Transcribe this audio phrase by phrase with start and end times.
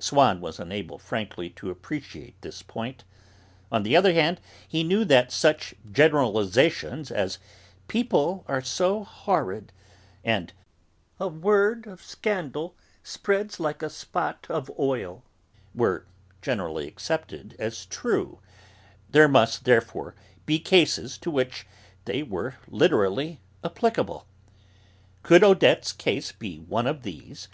[0.00, 3.04] Swann was unable, frankly, to appreciate this point;
[3.70, 7.38] on the other hand, he knew that such generalisations as
[7.86, 9.70] "People are so horrid,"
[10.24, 10.52] and
[11.20, 15.22] "A word of scandal spreads like a spot of oil,"
[15.72, 16.04] were
[16.42, 18.40] generally accepted as true;
[19.08, 20.16] there must, therefore,
[20.46, 21.64] be cases to which
[22.06, 24.26] they were literally applicable.
[25.22, 27.46] Could Odette's case be one of these?